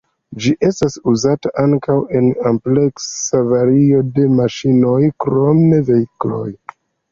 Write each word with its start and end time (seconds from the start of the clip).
Ĝi 0.43 0.51
estas 0.69 0.95
uzata 1.11 1.51
ankaŭ 1.63 1.97
en 2.21 2.31
ampleksa 2.53 3.43
vario 3.53 4.01
de 4.17 4.27
maŝinoj 4.41 4.99
krom 5.27 5.65
vehikloj. 5.93 6.45